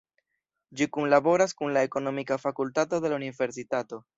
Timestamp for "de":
3.05-3.13